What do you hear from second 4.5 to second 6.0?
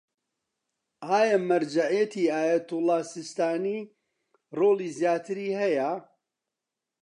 ڕۆڵی زیاتری هەیە؟